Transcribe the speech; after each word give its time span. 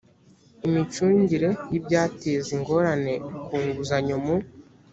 imicungire 0.67 1.49
y’ibyateza 1.71 2.49
ingorane 2.57 3.13
ku 3.45 3.55
nguzanyo 3.65 4.15
mu 4.25 4.35